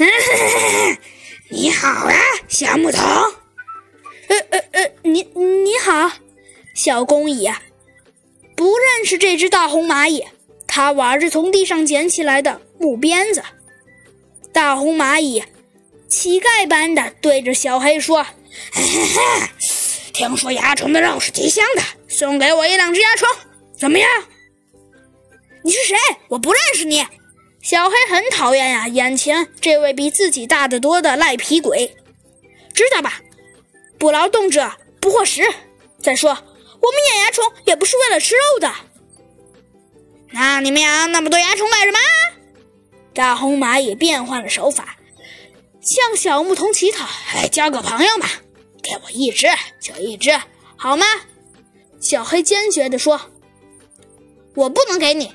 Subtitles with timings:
[1.50, 2.14] 你好啊，
[2.48, 3.02] 小牧童。
[3.02, 6.10] 呃呃呃，你你好，
[6.74, 7.50] 小公蚁，
[8.56, 10.24] 不认识这只大红蚂蚁。
[10.66, 13.42] 他玩着从地上捡起来的木鞭子。
[14.52, 15.42] 大红蚂蚁
[16.08, 18.24] 乞丐般的对着小黑说
[20.14, 23.28] ：“听说蚜虫的肉是极香的，送给我一两只蚜虫，
[23.78, 24.08] 怎么样？”
[25.62, 25.96] 你是谁？
[26.28, 27.06] 我不认识你。
[27.62, 31.94] 小黑很讨厌呀，眼前这位比自己大得多的赖皮鬼。
[32.72, 33.20] 知道吧？
[33.98, 35.42] 不劳动者不获食。
[36.00, 38.72] 再说，我们养蚜虫也不是为了吃肉的。
[40.30, 41.98] 那你们养那么多蚜虫干什么？
[43.12, 44.96] 大红蚂蚁变换了手法，
[45.82, 48.26] 向小牧童乞讨：“哎，交个朋友嘛，
[48.82, 49.46] 给我一只
[49.82, 50.30] 就一只，
[50.76, 51.04] 好吗？”
[52.00, 53.20] 小黑坚决地说
[54.56, 55.34] ：“我不能给你。”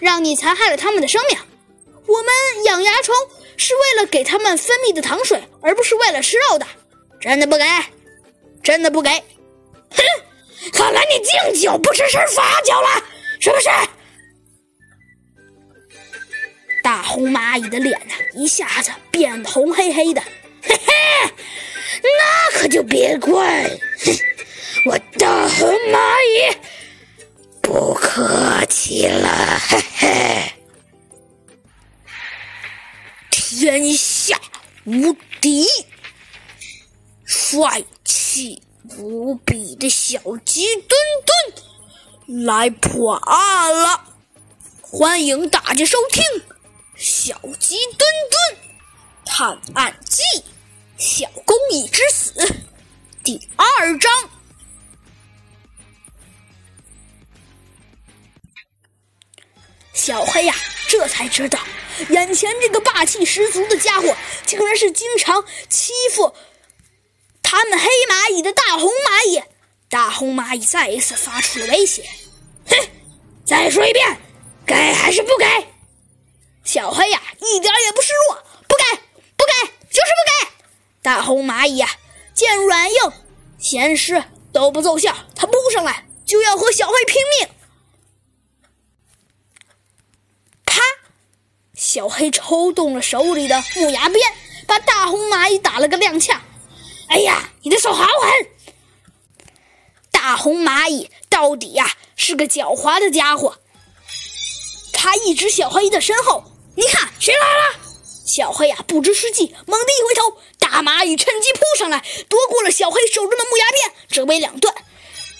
[0.00, 1.38] 让你残害了他们的生命。
[2.06, 3.14] 我们养蚜虫
[3.56, 6.66] 是为了给它们分泌的糖水，而不是为了吃肉的。
[7.20, 7.64] 真的不给，
[8.62, 9.10] 真的不给。
[9.10, 10.02] 哼，
[10.72, 13.02] 看来你敬酒不吃吃罚酒了，
[13.40, 13.68] 是不是？
[16.82, 20.22] 大红蚂蚁的脸呢，一下子变红黑黑的。
[20.62, 21.32] 嘿嘿，
[22.02, 23.70] 那可就别怪
[24.84, 26.56] 我大红蚂蚁。
[27.62, 30.53] 不客气了，嘿嘿！
[33.56, 34.40] 天下
[34.84, 35.64] 无敌、
[37.24, 38.60] 帅气
[38.98, 40.88] 无比的小鸡墩
[42.26, 44.06] 墩来破案了，
[44.80, 46.24] 欢迎大家收听
[46.96, 48.58] 《小鸡墩墩
[49.24, 50.22] 探案记：
[50.98, 52.32] 小公蚁之死》
[53.22, 54.12] 第二章。
[59.94, 60.54] 小黑呀，
[60.88, 61.58] 这才知道，
[62.10, 64.14] 眼前这个霸气十足的家伙，
[64.44, 66.34] 竟然是经常欺负
[67.42, 69.42] 他们黑蚂蚁的大红蚂蚁。
[69.88, 72.02] 大红蚂蚁再一次发出了威胁
[72.66, 72.76] ：“哼，
[73.46, 74.18] 再说一遍，
[74.66, 75.46] 给还是不给？”
[76.64, 78.82] 小黑呀，一点也不示弱：“不给，
[79.36, 80.64] 不给，就是不给！”
[81.00, 81.88] 大红蚂蚁呀，
[82.34, 83.12] 见软硬
[83.60, 87.48] 咸湿都不奏效，他扑上来就要和小黑拼命。
[91.94, 94.20] 小黑抽动了手里的木牙鞭，
[94.66, 96.36] 把大红蚂蚁打了个踉跄。
[97.06, 98.48] 哎呀，你的手好狠！
[100.10, 103.60] 大红蚂蚁到底呀是个狡猾的家伙。
[104.92, 106.42] 他一直小黑的身后
[106.74, 107.78] ：“你看，谁来了？”
[108.26, 114.74] 小黑呀不知是计，猛地一回头，大蚂蚁趁机扑上来，夺过了小黑手中的木牙鞭，折为两段。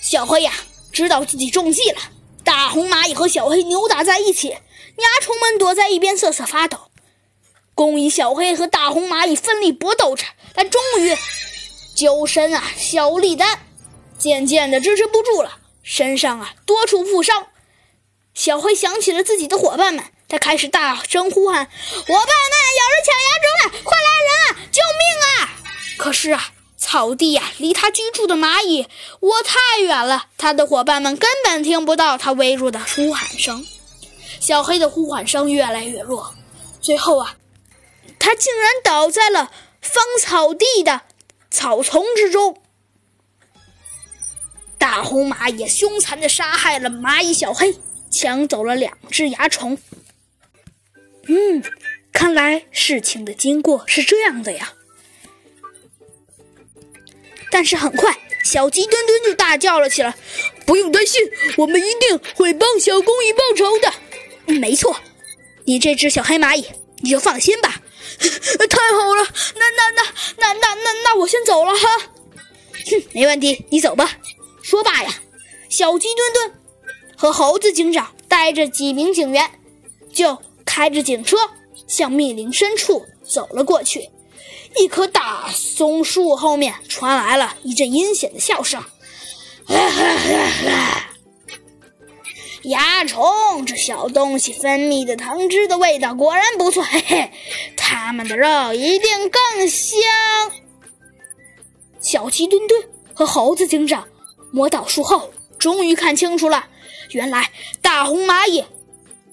[0.01, 0.53] 小黑呀
[0.93, 2.01] 知道自己中计了，
[2.45, 4.57] 大红蚂蚁和小黑扭打在一起。
[4.97, 6.91] 蚜虫们躲在一边瑟瑟发抖，
[7.75, 10.25] 工蚁小黑和大红蚂蚁奋力搏斗着，
[10.55, 11.17] 但终于，
[11.97, 13.61] 周身啊小力丹
[14.19, 17.49] 渐渐的支持不住了，身上啊多处负伤。
[18.35, 25.51] 小黑想起了自己的伙伴们，他开始大声呼喊：“伙伴们，有人抢蚜虫了，快来人啊，救命啊！”
[25.99, 28.89] 可是啊，草地呀离他居住的蚂蚁
[29.21, 33.65] 窝太远了，他的伙伴们根本听不到他微弱的呼喊声。
[34.45, 36.35] 小黑的呼唤声越来越弱，
[36.79, 37.39] 最后啊，
[38.19, 39.51] 他竟然倒在了
[39.81, 41.01] 芳草地的
[41.51, 42.61] 草丛之中。
[44.77, 47.79] 大红蚂蚁凶残的杀害了蚂蚁小黑，
[48.11, 49.79] 抢走了两只蚜虫。
[51.27, 51.63] 嗯，
[52.13, 54.75] 看来事情的经过是这样的呀。
[57.51, 60.15] 但是很快，小鸡墩墩就大叫了起来
[60.67, 61.23] ：“不用担心，
[61.57, 63.91] 我们一定会帮小公蚁报仇的。”
[64.47, 64.97] 没错，
[65.65, 66.67] 你这只小黑蚂蚁，
[66.99, 67.81] 你就放心吧。
[68.19, 70.03] 太好了，那那那
[70.37, 71.99] 那那那那我先走了哈。
[72.87, 74.19] 哼，没问题，你走吧。
[74.63, 75.15] 说罢呀，
[75.69, 76.53] 小鸡墩墩
[77.17, 79.51] 和猴子警长带着几名警员，
[80.13, 81.37] 就开着警车
[81.89, 84.11] 向密林深处走了过去。
[84.77, 88.83] 一棵大松树后面传来了一阵阴险的笑声。
[92.65, 97.31] 蚜虫这小东西分泌的糖汁的味道果然不错，嘿嘿，
[97.77, 100.01] 它们的肉一定更香。
[102.01, 102.83] 小鸡墩墩
[103.13, 104.09] 和猴子警长
[104.51, 106.67] 摸到树后，终于看清楚了，
[107.11, 107.51] 原来
[107.83, 108.65] 大红蚂蚁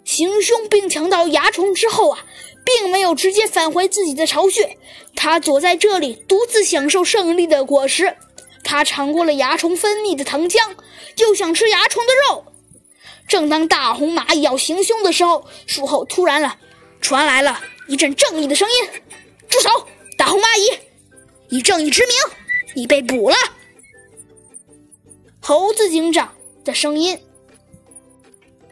[0.04, 2.26] 行凶并抢到蚜虫之后啊，
[2.66, 4.78] 并没有直接返回自己的巢穴，
[5.16, 8.14] 它躲在这里独自享受胜利的果实。
[8.62, 10.76] 它尝过了蚜虫分泌的糖浆，
[11.16, 12.46] 就想吃蚜虫的肉。
[13.32, 16.58] 正当大红蚂蚁要行凶的时候，树后突然了
[17.00, 19.02] 传来了一阵正义的声音
[19.48, 19.88] ：“住手！
[20.18, 20.78] 大红蚂蚁，
[21.48, 22.14] 以正义之名，
[22.76, 23.36] 你被捕了。
[25.40, 26.34] 猴子警长
[26.66, 27.18] 的声音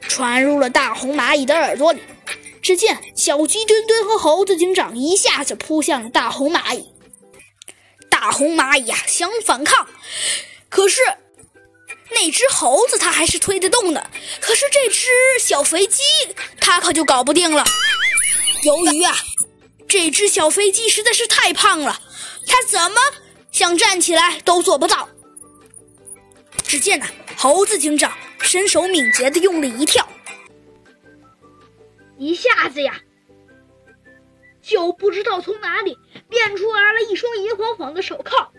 [0.02, 2.02] 传入了大红蚂蚁的耳朵里。
[2.62, 6.94] 只见小鸡墩墩和猴子警长一下子扑向了大红蚂蚁。
[8.10, 9.88] 大红蚂蚁呀，想反抗，
[10.68, 11.00] 可是
[12.12, 14.10] 那只猴子它还是推得动的。
[14.42, 15.08] 可是这只
[15.40, 16.02] 小飞机，
[16.60, 17.64] 它可就搞不定了。
[18.64, 19.16] 由于啊，
[19.88, 22.02] 这只小飞机实在是太胖了，
[22.46, 23.00] 它怎么
[23.52, 25.08] 想站起来都做不到。
[26.64, 30.08] 只见呢，猴子警长身手敏捷的用力一跳，
[32.18, 33.00] 一下子呀，
[34.62, 35.98] 就不知道从哪里
[36.30, 38.52] 变出来了一双银晃晃的手铐，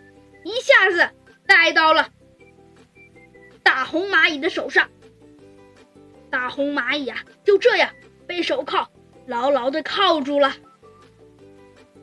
[0.44, 1.08] 一下子
[1.46, 2.08] 戴到了
[3.90, 4.88] 红蚂蚁的手上。
[6.30, 7.92] 大红蚂蚁啊，就这样
[8.26, 8.88] 被手铐
[9.26, 10.54] 牢牢的铐住了。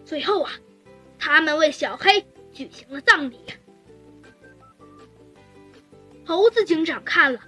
[0.04, 0.52] 最后啊，
[1.18, 3.40] 他们为小黑举行了葬礼。
[6.26, 7.40] 猴子警长看了，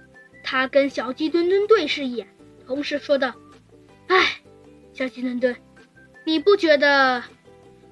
[0.42, 2.34] 他跟小鸡墩墩对视一眼，
[2.66, 3.34] 同时说道
[4.08, 4.40] ：“哎，
[4.94, 5.54] 小鸡墩墩，
[6.24, 7.22] 你不觉得？”“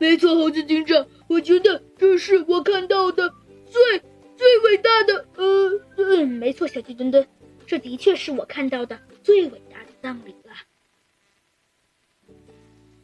[0.01, 3.35] 没错，猴子警长，我觉得这是我看到的
[3.67, 4.03] 最
[4.39, 5.27] 最伟大的……
[5.37, 7.29] 呃，嗯，没错，小鸡墩墩，
[7.67, 10.55] 这的确是我看到的最伟大的葬礼了。”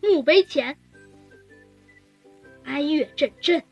[0.00, 0.78] 墓碑前，
[2.64, 3.62] 哀乐阵阵，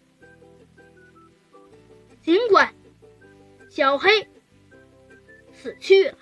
[2.21, 2.75] 尽管。
[3.71, 4.29] 小黑
[5.55, 6.19] 死去了，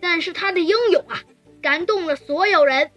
[0.00, 1.22] 但是他的英勇啊，
[1.62, 2.90] 感动了所有人。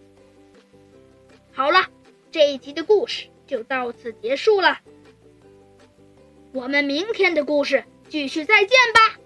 [1.51, 1.91] 好了，
[2.31, 4.79] 这一集的故事就到此结束了，
[6.53, 9.22] 我们明天的故事继续再见吧。